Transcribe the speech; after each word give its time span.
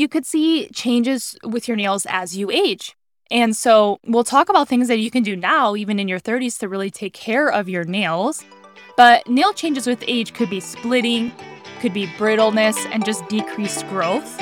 you 0.00 0.08
could 0.08 0.24
see 0.24 0.66
changes 0.68 1.36
with 1.44 1.68
your 1.68 1.76
nails 1.76 2.06
as 2.08 2.34
you 2.34 2.50
age. 2.50 2.96
And 3.30 3.54
so 3.54 3.98
we'll 4.06 4.24
talk 4.24 4.48
about 4.48 4.66
things 4.66 4.88
that 4.88 4.98
you 4.98 5.10
can 5.10 5.22
do 5.22 5.36
now, 5.36 5.76
even 5.76 6.00
in 6.00 6.08
your 6.08 6.18
30s, 6.18 6.58
to 6.60 6.70
really 6.70 6.90
take 6.90 7.12
care 7.12 7.52
of 7.52 7.68
your 7.68 7.84
nails. 7.84 8.42
But 8.96 9.28
nail 9.28 9.52
changes 9.52 9.86
with 9.86 10.02
age 10.08 10.32
could 10.32 10.48
be 10.48 10.58
splitting, 10.58 11.32
could 11.80 11.92
be 11.92 12.06
brittleness, 12.16 12.78
and 12.90 13.04
just 13.04 13.28
decreased 13.28 13.86
growth. 13.88 14.38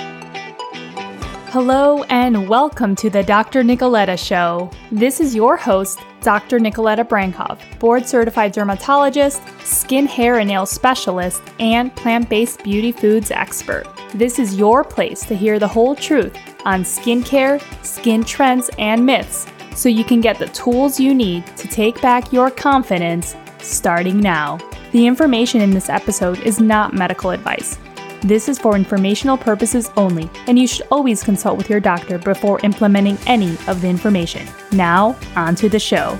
Hello, 1.50 2.04
and 2.04 2.48
welcome 2.48 2.94
to 2.94 3.10
the 3.10 3.24
Dr. 3.24 3.64
Nikoleta 3.64 4.16
Show. 4.16 4.70
This 4.92 5.18
is 5.18 5.34
your 5.34 5.56
host, 5.56 5.98
Dr. 6.20 6.60
Nikoleta 6.60 7.04
Brankov, 7.04 7.58
board 7.80 8.06
certified 8.06 8.52
dermatologist, 8.52 9.42
skin, 9.64 10.06
hair, 10.06 10.38
and 10.38 10.48
nail 10.48 10.66
specialist, 10.66 11.42
and 11.58 11.94
plant 11.96 12.28
based 12.28 12.62
beauty 12.62 12.92
foods 12.92 13.32
expert. 13.32 13.86
This 14.14 14.38
is 14.38 14.56
your 14.56 14.84
place 14.84 15.20
to 15.26 15.36
hear 15.36 15.58
the 15.58 15.68
whole 15.68 15.94
truth 15.94 16.34
on 16.64 16.82
skincare, 16.82 17.60
skin 17.84 18.24
trends, 18.24 18.70
and 18.78 19.04
myths 19.04 19.46
so 19.74 19.88
you 19.88 20.02
can 20.02 20.20
get 20.20 20.38
the 20.38 20.46
tools 20.48 20.98
you 20.98 21.14
need 21.14 21.46
to 21.58 21.68
take 21.68 22.00
back 22.00 22.32
your 22.32 22.50
confidence 22.50 23.36
starting 23.58 24.18
now. 24.18 24.58
The 24.92 25.06
information 25.06 25.60
in 25.60 25.70
this 25.70 25.90
episode 25.90 26.38
is 26.40 26.58
not 26.58 26.94
medical 26.94 27.30
advice. 27.30 27.78
This 28.22 28.48
is 28.48 28.58
for 28.58 28.74
informational 28.74 29.36
purposes 29.36 29.90
only, 29.96 30.28
and 30.46 30.58
you 30.58 30.66
should 30.66 30.86
always 30.90 31.22
consult 31.22 31.58
with 31.58 31.70
your 31.70 31.78
doctor 31.78 32.18
before 32.18 32.58
implementing 32.64 33.18
any 33.26 33.56
of 33.68 33.80
the 33.82 33.88
information. 33.88 34.48
Now, 34.72 35.16
on 35.36 35.54
to 35.56 35.68
the 35.68 35.78
show. 35.78 36.18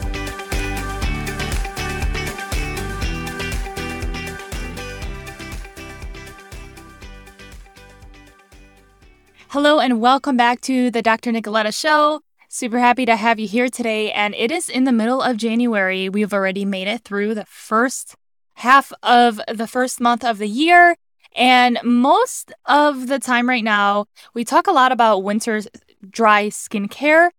Hello, 9.53 9.81
and 9.81 9.99
welcome 9.99 10.37
back 10.37 10.61
to 10.61 10.91
the 10.91 11.01
Dr. 11.01 11.33
Nikoleta 11.33 11.73
Show. 11.73 12.21
Super 12.51 12.81
happy 12.81 13.07
to 13.07 13.17
have 13.17 13.39
you 13.39 13.49
here 13.49 13.71
today. 13.71 14.13
And 14.13 14.35
it 14.35 14.51
is 14.51 14.69
in 14.69 14.85
the 14.85 14.93
middle 14.93 15.23
of 15.23 15.39
January. 15.39 16.11
We've 16.11 16.35
already 16.35 16.67
made 16.67 16.87
it 16.87 17.03
through 17.03 17.35
the 17.35 17.47
first 17.47 18.15
half 18.57 18.93
of 19.03 19.41
the 19.51 19.67
first 19.67 20.03
month 20.03 20.23
of 20.23 20.37
the 20.37 20.49
year. 20.49 20.97
And 21.35 21.79
most 21.83 22.53
of 22.67 23.07
the 23.07 23.19
time 23.19 23.49
right 23.49 23.65
now, 23.65 24.05
we 24.35 24.45
talk 24.45 24.67
a 24.67 24.71
lot 24.71 24.93
about 24.93 25.25
winter 25.25 25.63
dry 26.11 26.49
skincare. 26.49 27.31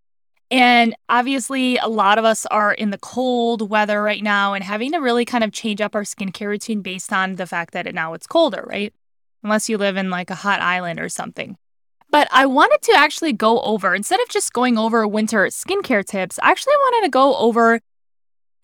And 0.50 0.96
obviously, 1.08 1.76
a 1.76 1.86
lot 1.86 2.18
of 2.18 2.24
us 2.24 2.44
are 2.46 2.72
in 2.72 2.90
the 2.90 2.98
cold 2.98 3.70
weather 3.70 4.02
right 4.02 4.24
now 4.24 4.54
and 4.54 4.64
having 4.64 4.90
to 4.92 4.98
really 4.98 5.24
kind 5.24 5.44
of 5.44 5.52
change 5.52 5.80
up 5.80 5.94
our 5.94 6.02
skincare 6.02 6.48
routine 6.48 6.82
based 6.82 7.12
on 7.12 7.36
the 7.36 7.46
fact 7.46 7.72
that 7.72 7.86
it, 7.86 7.94
now 7.94 8.14
it's 8.14 8.26
colder, 8.26 8.64
right? 8.68 8.92
Unless 9.44 9.68
you 9.68 9.78
live 9.78 9.96
in 9.96 10.10
like 10.10 10.30
a 10.30 10.34
hot 10.34 10.60
island 10.60 10.98
or 10.98 11.08
something. 11.08 11.56
But 12.10 12.28
I 12.32 12.46
wanted 12.46 12.82
to 12.82 12.92
actually 12.92 13.32
go 13.32 13.60
over, 13.60 13.94
instead 13.94 14.20
of 14.20 14.28
just 14.28 14.52
going 14.52 14.76
over 14.76 15.06
winter 15.06 15.46
skincare 15.46 16.04
tips, 16.04 16.38
I 16.42 16.50
actually 16.50 16.74
wanted 16.74 17.06
to 17.06 17.10
go 17.10 17.36
over 17.36 17.80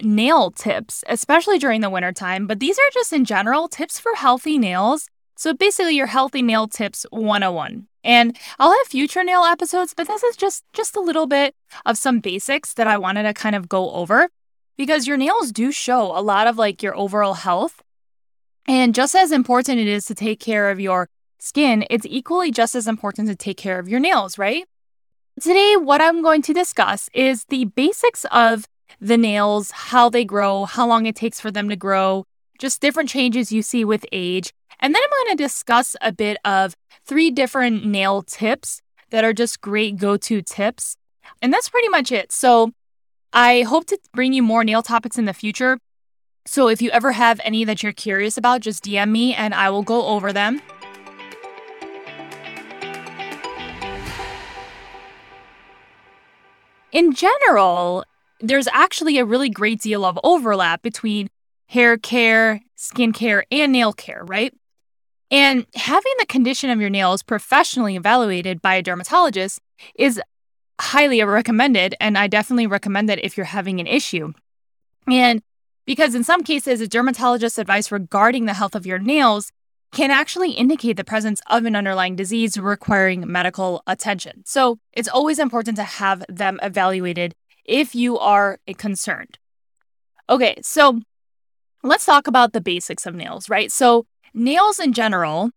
nail 0.02 0.50
tips, 0.50 1.04
especially 1.08 1.58
during 1.58 1.80
the 1.80 1.90
winter 1.90 2.12
time. 2.12 2.46
But 2.46 2.60
these 2.60 2.78
are 2.78 2.90
just 2.92 3.12
in 3.12 3.24
general 3.24 3.68
tips 3.68 3.98
for 3.98 4.14
healthy 4.14 4.58
nails. 4.58 5.08
So 5.36 5.54
basically 5.54 5.96
your 5.96 6.06
healthy 6.06 6.42
nail 6.42 6.66
tips 6.66 7.06
101. 7.10 7.86
And 8.02 8.36
I'll 8.58 8.72
have 8.72 8.86
future 8.86 9.24
nail 9.24 9.42
episodes, 9.42 9.92
but 9.94 10.06
this 10.06 10.22
is 10.22 10.36
just 10.36 10.64
just 10.72 10.96
a 10.96 11.00
little 11.00 11.26
bit 11.26 11.54
of 11.84 11.98
some 11.98 12.20
basics 12.20 12.74
that 12.74 12.86
I 12.86 12.98
wanted 12.98 13.24
to 13.24 13.34
kind 13.34 13.56
of 13.56 13.68
go 13.68 13.90
over 13.92 14.28
because 14.76 15.06
your 15.06 15.16
nails 15.16 15.50
do 15.50 15.72
show 15.72 16.16
a 16.16 16.22
lot 16.22 16.46
of 16.46 16.56
like 16.56 16.82
your 16.82 16.96
overall 16.96 17.34
health. 17.34 17.82
And 18.68 18.94
just 18.94 19.14
as 19.14 19.32
important 19.32 19.80
it 19.80 19.88
is 19.88 20.04
to 20.06 20.14
take 20.14 20.40
care 20.40 20.70
of 20.70 20.80
your 20.80 21.08
skin, 21.38 21.84
it's 21.90 22.06
equally 22.06 22.50
just 22.50 22.74
as 22.74 22.86
important 22.86 23.28
to 23.28 23.36
take 23.36 23.56
care 23.56 23.78
of 23.78 23.88
your 23.88 24.00
nails, 24.00 24.38
right? 24.38 24.64
Today, 25.40 25.76
what 25.76 26.00
I'm 26.00 26.22
going 26.22 26.42
to 26.42 26.54
discuss 26.54 27.10
is 27.12 27.44
the 27.48 27.66
basics 27.66 28.24
of 28.30 28.66
the 29.00 29.18
nails, 29.18 29.70
how 29.70 30.08
they 30.08 30.24
grow, 30.24 30.64
how 30.64 30.86
long 30.86 31.06
it 31.06 31.16
takes 31.16 31.40
for 31.40 31.50
them 31.50 31.68
to 31.68 31.76
grow, 31.76 32.24
just 32.58 32.80
different 32.80 33.08
changes 33.08 33.52
you 33.52 33.62
see 33.62 33.84
with 33.84 34.06
age. 34.12 34.52
And 34.80 34.94
then 34.94 35.02
I'm 35.02 35.24
going 35.24 35.36
to 35.36 35.42
discuss 35.42 35.96
a 36.00 36.12
bit 36.12 36.38
of 36.44 36.74
three 37.04 37.30
different 37.30 37.84
nail 37.84 38.22
tips 38.22 38.80
that 39.10 39.24
are 39.24 39.32
just 39.32 39.60
great 39.60 39.96
go 39.96 40.16
to 40.16 40.42
tips. 40.42 40.96
And 41.42 41.52
that's 41.52 41.68
pretty 41.68 41.88
much 41.88 42.12
it. 42.12 42.32
So 42.32 42.72
I 43.32 43.62
hope 43.62 43.86
to 43.86 43.98
bring 44.14 44.32
you 44.32 44.42
more 44.42 44.64
nail 44.64 44.82
topics 44.82 45.18
in 45.18 45.26
the 45.26 45.34
future. 45.34 45.78
So 46.46 46.68
if 46.68 46.80
you 46.80 46.90
ever 46.90 47.12
have 47.12 47.40
any 47.44 47.64
that 47.64 47.82
you're 47.82 47.92
curious 47.92 48.38
about, 48.38 48.60
just 48.60 48.84
DM 48.84 49.10
me 49.10 49.34
and 49.34 49.52
I 49.52 49.68
will 49.70 49.82
go 49.82 50.06
over 50.06 50.32
them. 50.32 50.62
In 56.96 57.12
general, 57.12 58.04
there's 58.40 58.68
actually 58.68 59.18
a 59.18 59.24
really 59.26 59.50
great 59.50 59.82
deal 59.82 60.02
of 60.02 60.18
overlap 60.24 60.80
between 60.80 61.28
hair 61.66 61.98
care, 61.98 62.62
skin 62.74 63.12
care, 63.12 63.44
and 63.50 63.70
nail 63.70 63.92
care, 63.92 64.24
right? 64.24 64.54
And 65.30 65.66
having 65.74 66.12
the 66.18 66.24
condition 66.24 66.70
of 66.70 66.80
your 66.80 66.88
nails 66.88 67.22
professionally 67.22 67.96
evaluated 67.96 68.62
by 68.62 68.76
a 68.76 68.82
dermatologist 68.82 69.60
is 69.98 70.18
highly 70.80 71.22
recommended. 71.22 71.94
And 72.00 72.16
I 72.16 72.28
definitely 72.28 72.66
recommend 72.66 73.10
that 73.10 73.22
if 73.22 73.36
you're 73.36 73.44
having 73.44 73.78
an 73.78 73.86
issue. 73.86 74.32
And 75.06 75.42
because 75.84 76.14
in 76.14 76.24
some 76.24 76.42
cases, 76.42 76.80
a 76.80 76.88
dermatologist's 76.88 77.58
advice 77.58 77.92
regarding 77.92 78.46
the 78.46 78.54
health 78.54 78.74
of 78.74 78.86
your 78.86 78.98
nails 78.98 79.52
can 79.92 80.10
actually 80.10 80.52
indicate 80.52 80.96
the 80.96 81.04
presence 81.04 81.40
of 81.48 81.64
an 81.64 81.76
underlying 81.76 82.16
disease 82.16 82.58
requiring 82.58 83.30
medical 83.30 83.82
attention. 83.86 84.42
So 84.44 84.78
it's 84.92 85.08
always 85.08 85.38
important 85.38 85.76
to 85.76 85.84
have 85.84 86.24
them 86.28 86.58
evaluated 86.62 87.34
if 87.64 87.94
you 87.94 88.18
are 88.18 88.58
concerned. 88.76 89.38
Okay, 90.28 90.56
so 90.62 91.00
let's 91.82 92.04
talk 92.04 92.26
about 92.26 92.52
the 92.52 92.60
basics 92.60 93.06
of 93.06 93.14
nails, 93.14 93.48
right? 93.48 93.70
So, 93.70 94.06
nails 94.34 94.78
in 94.78 94.92
general, 94.92 95.50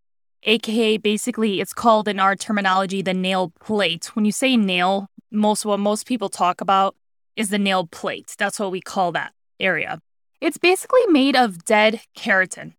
aka 0.43 0.97
basically 0.97 1.59
it's 1.59 1.73
called 1.73 2.07
in 2.07 2.19
our 2.19 2.35
terminology 2.35 3.01
the 3.01 3.13
nail 3.13 3.51
plate. 3.59 4.15
When 4.15 4.25
you 4.25 4.31
say 4.31 4.55
nail, 4.55 5.07
most 5.31 5.65
what 5.65 5.79
most 5.79 6.07
people 6.07 6.29
talk 6.29 6.61
about 6.61 6.95
is 7.35 7.49
the 7.49 7.57
nail 7.57 7.87
plate. 7.87 8.35
That's 8.37 8.59
what 8.59 8.71
we 8.71 8.81
call 8.81 9.11
that 9.13 9.33
area. 9.59 9.99
It's 10.39 10.57
basically 10.57 11.05
made 11.07 11.35
of 11.35 11.65
dead 11.65 12.01
keratin. 12.17 12.73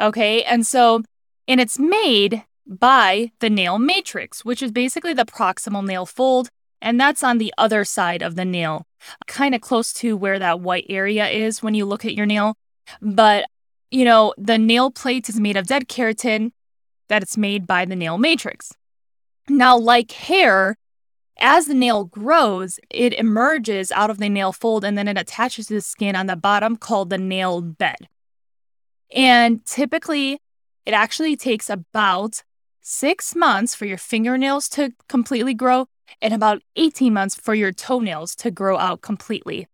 Okay. 0.00 0.42
And 0.44 0.66
so, 0.66 1.02
and 1.46 1.60
it's 1.60 1.78
made 1.78 2.44
by 2.66 3.32
the 3.40 3.50
nail 3.50 3.78
matrix, 3.78 4.44
which 4.44 4.62
is 4.62 4.72
basically 4.72 5.12
the 5.12 5.24
proximal 5.24 5.84
nail 5.84 6.06
fold. 6.06 6.48
And 6.80 6.98
that's 6.98 7.22
on 7.22 7.38
the 7.38 7.52
other 7.58 7.84
side 7.84 8.22
of 8.22 8.36
the 8.36 8.44
nail, 8.44 8.86
kind 9.26 9.54
of 9.54 9.60
close 9.60 9.92
to 9.94 10.16
where 10.16 10.38
that 10.38 10.60
white 10.60 10.86
area 10.88 11.28
is 11.28 11.62
when 11.62 11.74
you 11.74 11.84
look 11.84 12.04
at 12.04 12.14
your 12.14 12.26
nail. 12.26 12.54
But, 13.02 13.44
you 13.90 14.04
know, 14.04 14.32
the 14.38 14.56
nail 14.56 14.90
plate 14.90 15.28
is 15.28 15.38
made 15.38 15.56
of 15.56 15.66
dead 15.66 15.88
keratin 15.88 16.52
that 17.08 17.22
it's 17.22 17.36
made 17.36 17.66
by 17.66 17.84
the 17.84 17.96
nail 17.96 18.16
matrix. 18.16 18.72
Now, 19.48 19.76
like 19.76 20.12
hair, 20.12 20.76
as 21.38 21.66
the 21.66 21.74
nail 21.74 22.04
grows, 22.04 22.78
it 22.88 23.12
emerges 23.14 23.90
out 23.92 24.08
of 24.08 24.18
the 24.18 24.28
nail 24.28 24.52
fold 24.52 24.84
and 24.84 24.96
then 24.96 25.08
it 25.08 25.18
attaches 25.18 25.66
to 25.66 25.74
the 25.74 25.80
skin 25.80 26.16
on 26.16 26.26
the 26.26 26.36
bottom 26.36 26.76
called 26.76 27.10
the 27.10 27.18
nail 27.18 27.60
bed. 27.60 28.08
And 29.14 29.64
typically, 29.66 30.40
it 30.86 30.92
actually 30.92 31.36
takes 31.36 31.68
about 31.68 32.42
six 32.80 33.34
months 33.34 33.74
for 33.74 33.84
your 33.84 33.98
fingernails 33.98 34.68
to 34.70 34.92
completely 35.08 35.54
grow 35.54 35.86
and 36.20 36.34
about 36.34 36.62
18 36.76 37.12
months 37.12 37.34
for 37.34 37.54
your 37.54 37.72
toenails 37.72 38.34
to 38.36 38.50
grow 38.50 38.78
out 38.78 39.00
completely. 39.00 39.68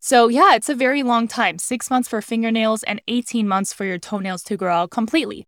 So, 0.00 0.28
yeah, 0.28 0.54
it's 0.54 0.68
a 0.68 0.74
very 0.74 1.02
long 1.02 1.28
time 1.28 1.58
six 1.58 1.90
months 1.90 2.08
for 2.08 2.22
fingernails 2.22 2.82
and 2.82 3.02
18 3.06 3.46
months 3.46 3.72
for 3.72 3.84
your 3.84 3.98
toenails 3.98 4.42
to 4.44 4.56
grow 4.56 4.74
out 4.74 4.90
completely. 4.90 5.46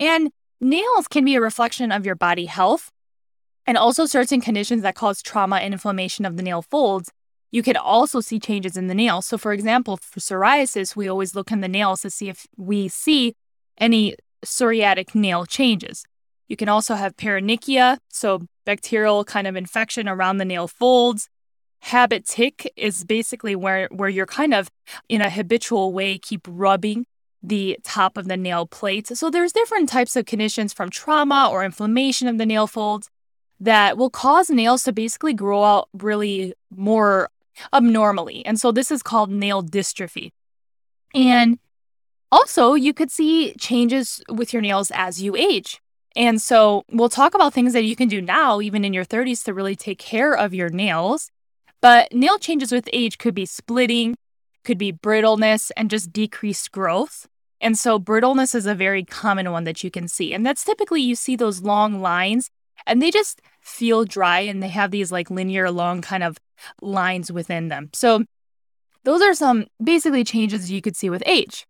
And 0.00 0.30
nails 0.60 1.08
can 1.08 1.24
be 1.24 1.34
a 1.34 1.40
reflection 1.40 1.92
of 1.92 2.06
your 2.06 2.14
body 2.14 2.46
health 2.46 2.90
and 3.66 3.76
also 3.76 4.06
certain 4.06 4.40
conditions 4.40 4.82
that 4.82 4.94
cause 4.94 5.20
trauma 5.20 5.56
and 5.56 5.74
inflammation 5.74 6.24
of 6.24 6.36
the 6.36 6.42
nail 6.42 6.62
folds 6.62 7.12
you 7.50 7.62
could 7.62 7.76
also 7.76 8.20
see 8.20 8.38
changes 8.38 8.76
in 8.76 8.86
the 8.86 8.94
nails. 8.94 9.26
So, 9.26 9.38
for 9.38 9.52
example, 9.52 9.96
for 9.96 10.20
psoriasis, 10.20 10.96
we 10.96 11.08
always 11.08 11.34
look 11.34 11.50
in 11.50 11.60
the 11.60 11.68
nails 11.68 12.02
to 12.02 12.10
see 12.10 12.28
if 12.28 12.46
we 12.56 12.88
see 12.88 13.34
any 13.78 14.16
psoriatic 14.44 15.14
nail 15.14 15.46
changes. 15.46 16.04
You 16.48 16.56
can 16.56 16.68
also 16.68 16.94
have 16.94 17.16
paronychia, 17.16 17.98
so 18.08 18.46
bacterial 18.64 19.24
kind 19.24 19.46
of 19.46 19.56
infection 19.56 20.08
around 20.08 20.38
the 20.38 20.44
nail 20.44 20.68
folds. 20.68 21.28
Habit 21.80 22.26
tic 22.26 22.72
is 22.76 23.04
basically 23.04 23.54
where, 23.54 23.88
where 23.90 24.08
you're 24.08 24.26
kind 24.26 24.54
of 24.54 24.70
in 25.08 25.20
a 25.20 25.30
habitual 25.30 25.92
way 25.92 26.18
keep 26.18 26.42
rubbing 26.48 27.06
the 27.42 27.78
top 27.84 28.16
of 28.16 28.28
the 28.28 28.36
nail 28.36 28.66
plate. 28.66 29.06
So 29.08 29.30
there's 29.30 29.52
different 29.52 29.88
types 29.88 30.16
of 30.16 30.26
conditions 30.26 30.72
from 30.72 30.90
trauma 30.90 31.48
or 31.50 31.64
inflammation 31.64 32.28
of 32.28 32.38
the 32.38 32.46
nail 32.46 32.66
folds 32.66 33.08
that 33.60 33.96
will 33.96 34.10
cause 34.10 34.50
nails 34.50 34.82
to 34.84 34.92
basically 34.92 35.32
grow 35.32 35.62
out 35.62 35.88
really 35.92 36.54
more 36.70 37.30
abnormally. 37.72 38.44
And 38.44 38.58
so 38.58 38.72
this 38.72 38.90
is 38.90 39.02
called 39.02 39.30
nail 39.30 39.62
dystrophy. 39.62 40.30
And 41.14 41.58
also, 42.32 42.74
you 42.74 42.92
could 42.92 43.10
see 43.10 43.54
changes 43.54 44.22
with 44.28 44.52
your 44.52 44.62
nails 44.62 44.90
as 44.94 45.22
you 45.22 45.36
age. 45.36 45.80
And 46.16 46.40
so 46.40 46.84
we'll 46.90 47.08
talk 47.08 47.34
about 47.34 47.54
things 47.54 47.72
that 47.74 47.84
you 47.84 47.94
can 47.94 48.08
do 48.08 48.20
now, 48.20 48.60
even 48.60 48.84
in 48.84 48.92
your 48.92 49.04
30s, 49.04 49.44
to 49.44 49.54
really 49.54 49.76
take 49.76 49.98
care 49.98 50.34
of 50.34 50.54
your 50.54 50.70
nails. 50.70 51.30
But 51.80 52.12
nail 52.12 52.38
changes 52.38 52.72
with 52.72 52.88
age 52.92 53.18
could 53.18 53.34
be 53.34 53.46
splitting, 53.46 54.16
could 54.64 54.78
be 54.78 54.92
brittleness, 54.92 55.70
and 55.76 55.90
just 55.90 56.12
decreased 56.12 56.72
growth. 56.72 57.28
And 57.60 57.78
so 57.78 57.98
brittleness 57.98 58.54
is 58.54 58.66
a 58.66 58.74
very 58.74 59.04
common 59.04 59.50
one 59.52 59.64
that 59.64 59.84
you 59.84 59.90
can 59.90 60.08
see. 60.08 60.32
And 60.32 60.44
that's 60.44 60.64
typically 60.64 61.00
you 61.00 61.14
see 61.14 61.36
those 61.36 61.62
long 61.62 62.00
lines 62.00 62.50
and 62.86 63.00
they 63.00 63.10
just 63.10 63.40
feel 63.66 64.04
dry 64.04 64.40
and 64.40 64.62
they 64.62 64.68
have 64.68 64.90
these 64.90 65.10
like 65.12 65.30
linear 65.30 65.70
long 65.70 66.00
kind 66.00 66.22
of 66.22 66.38
lines 66.80 67.32
within 67.32 67.68
them. 67.68 67.90
So 67.92 68.24
those 69.04 69.22
are 69.22 69.34
some 69.34 69.66
basically 69.82 70.24
changes 70.24 70.70
you 70.70 70.80
could 70.80 70.96
see 70.96 71.10
with 71.10 71.22
age. 71.26 71.66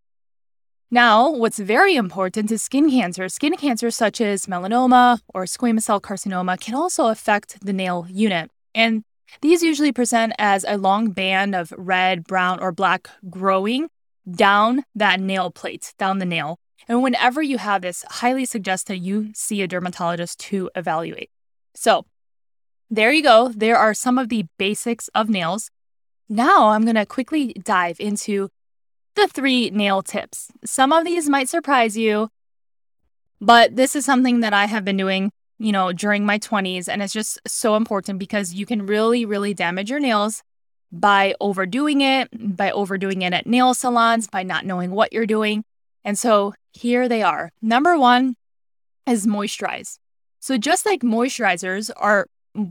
Now, 0.90 1.30
what's 1.30 1.58
very 1.58 1.96
important 1.96 2.52
is 2.52 2.62
skin 2.62 2.88
cancer. 2.90 3.28
Skin 3.28 3.54
cancer, 3.56 3.90
such 3.90 4.20
as 4.20 4.46
melanoma 4.46 5.20
or 5.34 5.44
squamous 5.44 5.82
cell 5.82 6.00
carcinoma, 6.00 6.60
can 6.60 6.74
also 6.74 7.08
affect 7.08 7.64
the 7.64 7.72
nail 7.72 8.06
unit. 8.08 8.50
And 8.72 9.02
these 9.40 9.62
usually 9.62 9.90
present 9.90 10.32
as 10.38 10.64
a 10.68 10.78
long 10.78 11.10
band 11.10 11.56
of 11.56 11.72
red, 11.76 12.24
brown, 12.24 12.60
or 12.60 12.70
black 12.70 13.10
growing 13.28 13.88
down 14.30 14.84
that 14.94 15.18
nail 15.18 15.50
plate, 15.50 15.92
down 15.98 16.18
the 16.18 16.24
nail. 16.24 16.58
And 16.88 17.02
whenever 17.02 17.42
you 17.42 17.58
have 17.58 17.82
this, 17.82 18.04
highly 18.08 18.44
suggest 18.44 18.86
that 18.86 18.98
you 18.98 19.32
see 19.34 19.62
a 19.62 19.66
dermatologist 19.66 20.38
to 20.50 20.70
evaluate. 20.76 21.30
So, 21.76 22.06
there 22.90 23.12
you 23.12 23.22
go. 23.22 23.52
There 23.54 23.76
are 23.76 23.94
some 23.94 24.18
of 24.18 24.28
the 24.28 24.46
basics 24.58 25.08
of 25.08 25.28
nails. 25.28 25.70
Now, 26.28 26.68
I'm 26.68 26.82
going 26.82 26.96
to 26.96 27.06
quickly 27.06 27.52
dive 27.52 28.00
into 28.00 28.48
the 29.14 29.28
three 29.28 29.70
nail 29.70 30.02
tips. 30.02 30.50
Some 30.64 30.92
of 30.92 31.04
these 31.04 31.28
might 31.28 31.48
surprise 31.48 31.96
you, 31.96 32.28
but 33.40 33.76
this 33.76 33.96
is 33.96 34.04
something 34.04 34.40
that 34.40 34.52
I 34.52 34.66
have 34.66 34.84
been 34.84 34.96
doing, 34.96 35.32
you 35.58 35.72
know, 35.72 35.92
during 35.92 36.24
my 36.24 36.38
20s. 36.38 36.88
And 36.88 37.02
it's 37.02 37.12
just 37.12 37.38
so 37.46 37.76
important 37.76 38.18
because 38.18 38.54
you 38.54 38.66
can 38.66 38.86
really, 38.86 39.24
really 39.24 39.54
damage 39.54 39.90
your 39.90 40.00
nails 40.00 40.42
by 40.92 41.34
overdoing 41.40 42.00
it, 42.00 42.28
by 42.56 42.70
overdoing 42.70 43.22
it 43.22 43.32
at 43.32 43.46
nail 43.46 43.74
salons, 43.74 44.28
by 44.28 44.42
not 44.42 44.64
knowing 44.64 44.90
what 44.92 45.12
you're 45.12 45.26
doing. 45.26 45.64
And 46.04 46.18
so 46.18 46.54
here 46.72 47.08
they 47.08 47.22
are. 47.22 47.50
Number 47.60 47.98
one 47.98 48.36
is 49.06 49.26
moisturize. 49.26 49.98
So, 50.46 50.56
just 50.56 50.86
like 50.86 51.00
moisturizers 51.00 51.90
are 51.96 52.28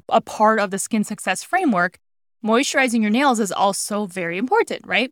a 0.07 0.21
part 0.21 0.61
of 0.61 0.71
the 0.71 0.79
skin 0.79 1.03
success 1.03 1.43
framework, 1.43 1.97
moisturizing 2.41 3.01
your 3.01 3.09
nails 3.09 3.37
is 3.41 3.51
also 3.51 4.05
very 4.05 4.37
important, 4.37 4.87
right? 4.87 5.11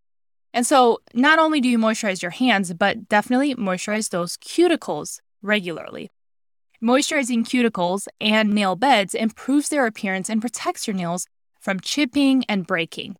And 0.53 0.65
so, 0.65 0.99
not 1.13 1.39
only 1.39 1.59
do 1.59 1.67
you 1.67 1.77
moisturize 1.77 2.21
your 2.21 2.31
hands, 2.31 2.73
but 2.73 3.09
definitely 3.09 3.53
moisturize 3.55 4.11
those 4.11 4.37
cuticles 4.37 5.19
regularly. 5.41 6.09
Moisturizing 6.81 7.43
cuticles 7.43 8.07
and 8.21 8.53
nail 8.53 8.77
beds 8.77 9.13
improves 9.13 9.67
their 9.67 9.85
appearance 9.85 10.29
and 10.29 10.39
protects 10.39 10.87
your 10.87 10.95
nails 10.95 11.27
from 11.59 11.81
chipping 11.81 12.45
and 12.47 12.65
breaking. 12.65 13.17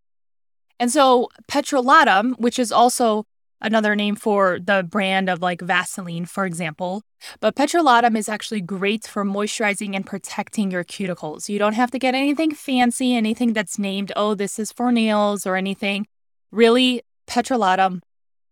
And 0.80 0.90
so, 0.90 1.28
petrolatum, 1.52 2.40
which 2.40 2.58
is 2.58 2.72
also 2.72 3.26
another 3.64 3.96
name 3.96 4.16
for 4.16 4.60
the 4.60 4.84
brand 4.84 5.30
of 5.30 5.42
like 5.42 5.62
Vaseline, 5.62 6.26
for 6.26 6.46
example. 6.46 7.02
But 7.40 7.56
petrolatum 7.56 8.18
is 8.18 8.30
actually 8.30 8.62
great 8.62 9.06
for 9.06 9.24
moisturizing 9.24 9.96
and 9.96 10.06
protecting 10.06 10.70
your 10.70 10.84
cuticles. 10.84 11.50
You 11.50 11.58
don't 11.58 11.74
have 11.74 11.92
to 11.92 12.00
get 12.00 12.14
anything 12.14 12.54
fancy, 12.54 13.16
anything 13.16 13.54
that's 13.54 13.80
named, 13.80 14.12
oh, 14.16 14.36
this 14.36 14.60
is 14.60 14.72
for 14.72 14.92
nails 14.92 15.48
or 15.48 15.56
anything. 15.56 16.06
Really, 16.52 17.02
petrolatum 17.28 18.02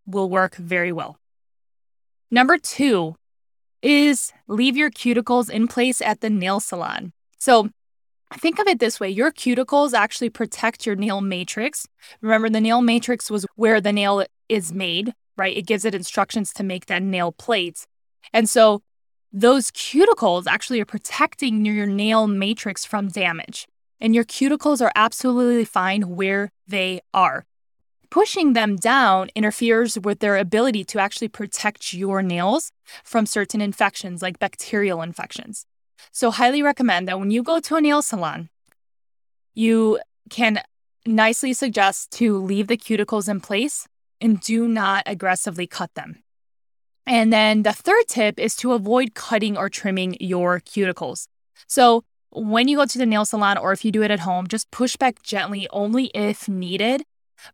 will 0.06 0.28
work 0.28 0.56
very 0.56 0.90
well. 0.90 1.18
Number 2.30 2.56
two 2.56 3.14
is 3.82 4.32
leave 4.48 4.76
your 4.76 4.90
cuticles 4.90 5.50
in 5.50 5.68
place 5.68 6.00
at 6.00 6.20
the 6.20 6.30
nail 6.30 6.60
salon. 6.60 7.12
So 7.38 7.68
think 8.38 8.58
of 8.58 8.66
it 8.66 8.78
this 8.78 8.98
way 8.98 9.10
your 9.10 9.30
cuticles 9.30 9.92
actually 9.92 10.30
protect 10.30 10.86
your 10.86 10.96
nail 10.96 11.20
matrix. 11.20 11.86
Remember, 12.20 12.48
the 12.48 12.60
nail 12.60 12.80
matrix 12.80 13.30
was 13.30 13.44
where 13.56 13.80
the 13.80 13.92
nail 13.92 14.24
is 14.52 14.72
made, 14.72 15.14
right? 15.36 15.56
It 15.56 15.66
gives 15.66 15.84
it 15.84 15.94
instructions 15.94 16.52
to 16.54 16.62
make 16.62 16.86
that 16.86 17.02
nail 17.02 17.32
plate. 17.32 17.86
And 18.32 18.48
so 18.48 18.82
those 19.32 19.70
cuticles 19.70 20.44
actually 20.46 20.80
are 20.80 20.84
protecting 20.84 21.64
your 21.64 21.86
nail 21.86 22.26
matrix 22.26 22.84
from 22.84 23.08
damage. 23.08 23.66
And 24.00 24.14
your 24.14 24.24
cuticles 24.24 24.82
are 24.82 24.92
absolutely 24.94 25.64
fine 25.64 26.16
where 26.16 26.50
they 26.66 27.00
are 27.14 27.46
pushing 28.10 28.52
them 28.52 28.76
down 28.76 29.30
interferes 29.34 29.98
with 29.98 30.18
their 30.18 30.36
ability 30.36 30.84
to 30.84 30.98
actually 30.98 31.28
protect 31.28 31.94
your 31.94 32.20
nails 32.20 32.70
from 33.02 33.24
certain 33.24 33.62
infections 33.62 34.20
like 34.20 34.38
bacterial 34.38 35.00
infections. 35.00 35.64
So, 36.10 36.30
highly 36.30 36.62
recommend 36.62 37.08
that 37.08 37.18
when 37.18 37.30
you 37.30 37.42
go 37.42 37.58
to 37.60 37.76
a 37.76 37.80
nail 37.80 38.02
salon, 38.02 38.50
you 39.54 39.98
can 40.28 40.60
nicely 41.06 41.54
suggest 41.54 42.10
to 42.10 42.36
leave 42.36 42.66
the 42.66 42.76
cuticles 42.76 43.30
in 43.30 43.40
place 43.40 43.88
and 44.22 44.40
do 44.40 44.66
not 44.66 45.02
aggressively 45.04 45.66
cut 45.66 45.92
them. 45.94 46.22
And 47.04 47.32
then 47.32 47.64
the 47.64 47.72
third 47.72 48.06
tip 48.08 48.38
is 48.38 48.56
to 48.56 48.72
avoid 48.72 49.14
cutting 49.14 49.58
or 49.58 49.68
trimming 49.68 50.16
your 50.20 50.60
cuticles. 50.60 51.26
So, 51.66 52.04
when 52.34 52.66
you 52.66 52.78
go 52.78 52.86
to 52.86 52.96
the 52.96 53.04
nail 53.04 53.26
salon 53.26 53.58
or 53.58 53.72
if 53.72 53.84
you 53.84 53.92
do 53.92 54.02
it 54.02 54.10
at 54.10 54.20
home, 54.20 54.46
just 54.46 54.70
push 54.70 54.96
back 54.96 55.22
gently 55.22 55.68
only 55.70 56.06
if 56.14 56.48
needed 56.48 57.02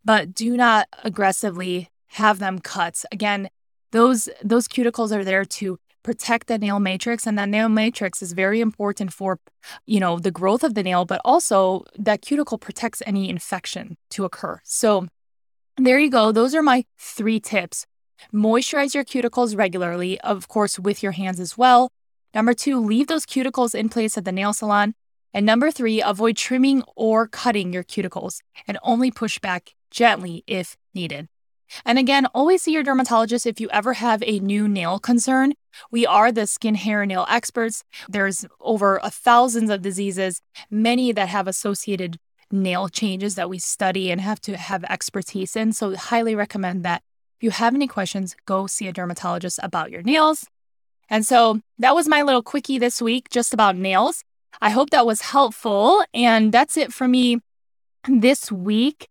but 0.05 0.35
do 0.35 0.57
not 0.57 0.89
aggressively 1.05 1.89
have 2.09 2.39
them 2.39 2.59
cut. 2.59 3.05
Again, 3.13 3.49
those 3.93 4.29
those 4.43 4.69
cuticles 4.69 5.13
are 5.13 5.25
there 5.25 5.45
to 5.45 5.79
protect 6.03 6.47
the 6.47 6.59
nail 6.59 6.79
matrix 6.79 7.27
and 7.27 7.39
that 7.39 7.49
nail 7.49 7.69
matrix 7.69 8.23
is 8.23 8.33
very 8.33 8.61
important 8.61 9.13
for 9.13 9.39
you 9.85 10.01
know 10.01 10.19
the 10.19 10.31
growth 10.31 10.63
of 10.63 10.75
the 10.75 10.83
nail 10.83 11.05
but 11.05 11.21
also 11.25 11.85
that 11.99 12.23
cuticle 12.23 12.57
protects 12.57 13.03
any 13.05 13.29
infection 13.29 13.97
to 14.09 14.25
occur 14.25 14.61
so 14.65 15.07
there 15.79 15.99
you 15.99 16.11
go 16.11 16.33
those 16.33 16.55
are 16.55 16.63
my 16.63 16.85
three 16.99 17.41
tips 17.41 17.87
moisturize 18.33 18.95
your 18.95 19.05
cuticles 19.05 19.57
regularly 19.57 20.21
of 20.21 20.49
course 20.49 20.79
with 20.79 21.03
your 21.03 21.13
hands 21.13 21.41
as 21.41 21.57
well 21.57 21.91
number 22.35 22.53
two 22.53 22.79
leave 22.81 23.07
those 23.07 23.25
cuticles 23.25 23.75
in 23.75 23.89
place 23.89 24.19
at 24.19 24.25
the 24.25 24.33
nail 24.33 24.53
salon 24.53 24.95
and 25.33 25.45
number 25.45 25.71
three 25.71 26.03
avoid 26.03 26.37
trimming 26.37 26.83
or 26.97 27.29
cutting 27.29 27.73
your 27.73 27.85
cuticles 27.85 28.41
and 28.67 28.79
only 28.83 29.11
push 29.11 29.39
back 29.39 29.75
gently 29.91 30.45
if 30.47 30.77
needed. 30.95 31.29
And 31.85 31.99
again, 31.99 32.27
always 32.27 32.63
see 32.63 32.73
your 32.73 32.83
dermatologist 32.83 33.47
if 33.47 33.61
you 33.61 33.69
ever 33.71 33.95
have 33.95 34.23
a 34.27 34.41
new 34.41 34.67
nail 34.67 34.99
concern. 34.99 35.53
We 35.91 36.07
are 36.07 36.33
the 36.33 36.47
skin, 36.47 36.77
hair, 36.77 37.03
and 37.03 37.11
nail 37.11 37.27
experts. 37.29 37.85
There's 38.09 38.47
over 38.59 38.99
a 39.03 39.11
thousands 39.11 39.69
of 39.69 39.83
diseases, 39.83 40.41
many 40.71 41.13
that 41.13 41.29
have 41.29 41.47
associated 41.47 42.19
nail 42.51 42.89
changes 42.89 43.35
that 43.35 43.51
we 43.51 43.59
study 43.59 44.11
and 44.11 44.21
have 44.21 44.41
to 44.43 44.57
have 44.57 44.85
expertise 44.85 45.57
in. 45.57 45.73
So, 45.73 45.97
highly 45.97 46.35
recommend 46.35 46.85
that 46.85 47.03
if 47.39 47.45
you 47.45 47.51
have 47.51 47.75
any 47.75 47.87
questions, 47.87 48.35
go 48.47 48.67
see 48.67 48.89
a 48.89 48.93
dermatologist 48.93 49.61
about 49.63 49.91
your 49.91 50.03
nails. 50.03 50.47
And 51.11 51.25
so, 51.25 51.61
that 51.79 51.95
was 51.95 52.09
my 52.09 52.23
little 52.23 52.43
quickie 52.43 52.79
this 52.79 53.01
week 53.01 53.31
just 53.31 53.55
about 53.55 53.77
nails. 53.77 54.25
I 54.61 54.71
hope 54.71 54.91
that 54.91 55.07
was 55.07 55.21
helpful. 55.21 56.05
And 56.13 56.53
that's 56.53 56.77
it 56.77 56.93
for 56.93 57.07
me 57.07 57.41
this 58.09 58.51
week. 58.51 59.09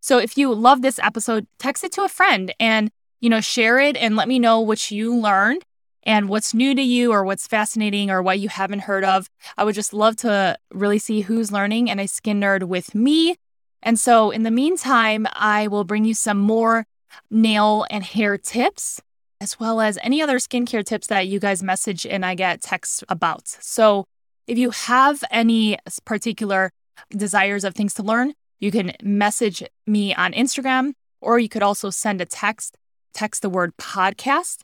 So 0.00 0.18
if 0.18 0.36
you 0.38 0.54
love 0.54 0.82
this 0.82 0.98
episode, 1.00 1.46
text 1.58 1.84
it 1.84 1.92
to 1.92 2.02
a 2.02 2.08
friend 2.08 2.54
and, 2.60 2.90
you 3.20 3.28
know, 3.28 3.40
share 3.40 3.78
it 3.78 3.96
and 3.96 4.16
let 4.16 4.28
me 4.28 4.38
know 4.38 4.60
what 4.60 4.90
you 4.90 5.16
learned 5.16 5.64
and 6.04 6.28
what's 6.28 6.54
new 6.54 6.74
to 6.74 6.82
you 6.82 7.12
or 7.12 7.24
what's 7.24 7.46
fascinating 7.46 8.10
or 8.10 8.22
what 8.22 8.40
you 8.40 8.48
haven't 8.48 8.80
heard 8.80 9.04
of. 9.04 9.28
I 9.56 9.64
would 9.64 9.74
just 9.74 9.92
love 9.92 10.16
to 10.16 10.56
really 10.72 10.98
see 10.98 11.22
who's 11.22 11.52
learning 11.52 11.90
and 11.90 12.00
a 12.00 12.08
skin 12.08 12.40
nerd 12.40 12.64
with 12.64 12.94
me. 12.94 13.36
And 13.82 13.98
so 13.98 14.30
in 14.30 14.42
the 14.42 14.50
meantime, 14.50 15.26
I 15.32 15.68
will 15.68 15.84
bring 15.84 16.04
you 16.04 16.14
some 16.14 16.38
more 16.38 16.86
nail 17.30 17.86
and 17.90 18.04
hair 18.04 18.38
tips 18.38 19.00
as 19.40 19.58
well 19.58 19.80
as 19.80 19.98
any 20.02 20.20
other 20.20 20.38
skincare 20.38 20.84
tips 20.84 21.06
that 21.06 21.26
you 21.26 21.40
guys 21.40 21.62
message 21.62 22.04
and 22.04 22.24
I 22.26 22.34
get 22.34 22.60
texts 22.60 23.02
about. 23.08 23.48
So 23.48 24.04
if 24.46 24.58
you 24.58 24.70
have 24.70 25.24
any 25.30 25.78
particular 26.04 26.72
desires 27.10 27.64
of 27.64 27.74
things 27.74 27.94
to 27.94 28.02
learn, 28.02 28.34
you 28.58 28.70
can 28.70 28.92
message 29.02 29.62
me 29.86 30.14
on 30.14 30.32
Instagram, 30.32 30.92
or 31.22 31.38
you 31.38 31.48
could 31.48 31.62
also 31.62 31.88
send 31.88 32.20
a 32.20 32.26
text, 32.26 32.76
text 33.14 33.40
the 33.40 33.48
word 33.48 33.74
podcast, 33.78 34.58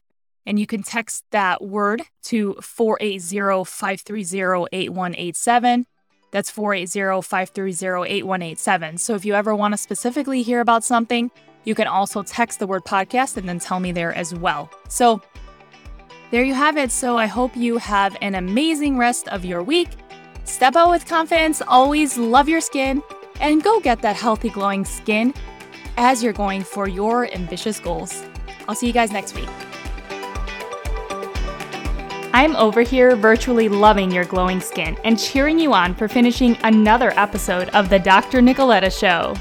and 0.46 0.58
you 0.60 0.66
can 0.66 0.82
text 0.82 1.24
that 1.32 1.62
word 1.62 2.02
to 2.24 2.54
480 2.62 3.64
530 3.64 4.66
8187. 4.72 5.86
That's 6.30 6.50
480 6.50 7.22
530 7.22 8.14
8187. 8.14 8.98
So 8.98 9.14
if 9.14 9.24
you 9.24 9.34
ever 9.34 9.54
want 9.54 9.74
to 9.74 9.78
specifically 9.78 10.42
hear 10.42 10.60
about 10.60 10.84
something, 10.84 11.30
you 11.64 11.74
can 11.74 11.88
also 11.88 12.22
text 12.22 12.60
the 12.60 12.66
word 12.66 12.84
podcast 12.84 13.36
and 13.36 13.48
then 13.48 13.58
tell 13.58 13.80
me 13.80 13.92
there 13.92 14.14
as 14.14 14.34
well. 14.34 14.70
So 14.88 15.20
there 16.30 16.44
you 16.44 16.54
have 16.54 16.76
it. 16.76 16.92
So 16.92 17.18
I 17.18 17.26
hope 17.26 17.56
you 17.56 17.78
have 17.78 18.16
an 18.20 18.34
amazing 18.34 18.96
rest 18.96 19.28
of 19.28 19.44
your 19.44 19.62
week. 19.62 19.88
Step 20.44 20.76
out 20.76 20.90
with 20.90 21.06
confidence, 21.06 21.60
always 21.66 22.16
love 22.16 22.48
your 22.48 22.60
skin, 22.60 23.02
and 23.40 23.62
go 23.62 23.80
get 23.80 24.00
that 24.02 24.14
healthy, 24.14 24.48
glowing 24.48 24.84
skin 24.84 25.34
as 25.96 26.22
you're 26.22 26.32
going 26.32 26.62
for 26.62 26.88
your 26.88 27.32
ambitious 27.32 27.80
goals. 27.80 28.22
I'll 28.68 28.76
see 28.76 28.86
you 28.86 28.92
guys 28.92 29.10
next 29.10 29.34
week. 29.34 29.48
I'm 32.36 32.54
over 32.56 32.82
here 32.82 33.16
virtually 33.16 33.70
loving 33.70 34.10
your 34.10 34.26
glowing 34.26 34.60
skin 34.60 34.98
and 35.04 35.18
cheering 35.18 35.58
you 35.58 35.72
on 35.72 35.94
for 35.94 36.06
finishing 36.06 36.58
another 36.64 37.18
episode 37.18 37.70
of 37.70 37.88
the 37.88 37.98
Dr. 37.98 38.42
Nikoleta 38.42 38.90
Show. 38.90 39.34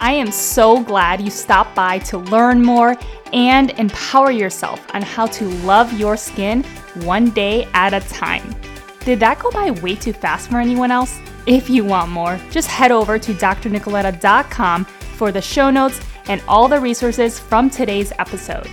I 0.00 0.12
am 0.12 0.30
so 0.30 0.82
glad 0.82 1.22
you 1.22 1.30
stopped 1.30 1.74
by 1.74 2.00
to 2.00 2.18
learn 2.18 2.60
more 2.60 2.98
and 3.32 3.70
empower 3.78 4.30
yourself 4.30 4.84
on 4.94 5.00
how 5.00 5.24
to 5.28 5.48
love 5.64 5.98
your 5.98 6.18
skin 6.18 6.62
one 7.06 7.30
day 7.30 7.66
at 7.72 7.94
a 7.94 8.06
time. 8.10 8.54
Did 9.00 9.18
that 9.20 9.38
go 9.38 9.50
by 9.50 9.70
way 9.70 9.94
too 9.94 10.12
fast 10.12 10.50
for 10.50 10.60
anyone 10.60 10.90
else? 10.90 11.20
If 11.46 11.70
you 11.70 11.86
want 11.86 12.10
more, 12.10 12.38
just 12.50 12.68
head 12.68 12.92
over 12.92 13.18
to 13.18 13.32
drnikoleta.com 13.32 14.84
for 14.84 15.32
the 15.32 15.40
show 15.40 15.70
notes 15.70 16.02
and 16.26 16.42
all 16.46 16.68
the 16.68 16.80
resources 16.80 17.38
from 17.38 17.70
today's 17.70 18.12
episode. 18.18 18.68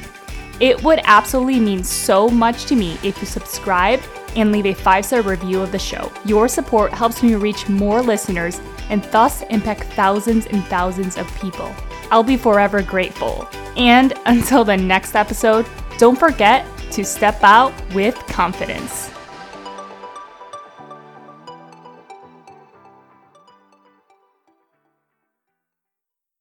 It 0.59 0.83
would 0.83 0.99
absolutely 1.03 1.59
mean 1.59 1.83
so 1.83 2.29
much 2.29 2.65
to 2.65 2.75
me 2.75 2.97
if 3.03 3.19
you 3.19 3.25
subscribe 3.25 4.01
and 4.35 4.51
leave 4.51 4.65
a 4.65 4.73
five 4.73 5.05
star 5.05 5.21
review 5.21 5.61
of 5.61 5.71
the 5.71 5.79
show. 5.79 6.11
Your 6.25 6.47
support 6.47 6.93
helps 6.93 7.23
me 7.23 7.35
reach 7.35 7.69
more 7.69 8.01
listeners 8.01 8.59
and 8.89 9.03
thus 9.05 9.41
impact 9.43 9.83
thousands 9.93 10.47
and 10.47 10.63
thousands 10.65 11.17
of 11.17 11.27
people. 11.39 11.73
I'll 12.11 12.23
be 12.23 12.37
forever 12.37 12.81
grateful. 12.81 13.47
And 13.77 14.13
until 14.25 14.63
the 14.63 14.77
next 14.77 15.15
episode, 15.15 15.65
don't 15.97 16.17
forget 16.17 16.65
to 16.91 17.05
step 17.05 17.43
out 17.43 17.73
with 17.93 18.15
confidence. 18.27 19.11